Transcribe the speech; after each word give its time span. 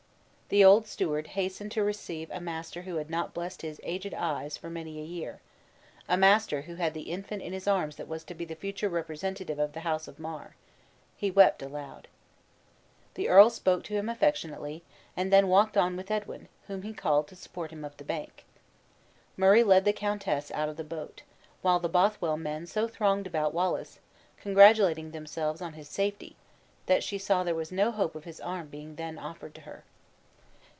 The 0.53 0.65
old 0.65 0.85
steward 0.85 1.27
hastened 1.27 1.71
to 1.71 1.81
receive 1.81 2.29
a 2.29 2.41
master 2.41 2.81
who 2.81 2.97
had 2.97 3.09
not 3.09 3.33
blessed 3.33 3.61
his 3.61 3.79
aged 3.85 4.13
eyes 4.13 4.57
for 4.57 4.69
many 4.69 4.99
a 4.99 5.01
year; 5.01 5.39
a 6.09 6.17
master 6.17 6.63
who 6.63 6.75
had 6.75 6.93
the 6.93 7.09
infant 7.09 7.41
in 7.41 7.53
his 7.53 7.69
arms 7.69 7.95
that 7.95 8.09
was 8.09 8.25
to 8.25 8.33
be 8.33 8.43
the 8.43 8.57
future 8.57 8.89
representative 8.89 9.59
of 9.59 9.71
the 9.71 9.79
house 9.87 10.09
of 10.09 10.19
Mar, 10.19 10.57
he 11.15 11.31
wept 11.31 11.61
aloud. 11.61 12.09
The 13.13 13.29
earl 13.29 13.49
spoke 13.49 13.85
to 13.85 13.93
him 13.93 14.09
affectionately, 14.09 14.83
and 15.15 15.31
then 15.31 15.47
walked 15.47 15.77
on 15.77 15.95
with 15.95 16.11
Edwin, 16.11 16.49
whom 16.67 16.81
he 16.81 16.93
called 16.93 17.29
to 17.29 17.35
support 17.37 17.71
him 17.71 17.85
up 17.85 17.95
the 17.95 18.03
bank. 18.03 18.43
Murray 19.37 19.63
led 19.63 19.85
the 19.85 19.93
countess 19.93 20.51
out 20.51 20.67
of 20.67 20.75
the 20.75 20.83
boat; 20.83 21.21
while 21.61 21.79
the 21.79 21.87
Bothwell 21.87 22.35
men 22.35 22.67
so 22.67 22.89
thronged 22.89 23.25
about 23.25 23.53
Wallace, 23.53 23.99
congratulating 24.41 25.11
themselves 25.11 25.61
on 25.61 25.71
his 25.75 25.87
safety, 25.87 26.35
that 26.87 27.03
she 27.05 27.17
saw 27.17 27.41
there 27.41 27.55
was 27.55 27.71
no 27.71 27.89
hope 27.89 28.15
of 28.15 28.25
his 28.25 28.41
arm 28.41 28.67
being 28.67 28.95
then 28.95 29.17
offered 29.17 29.55
to 29.55 29.61
her. 29.61 29.85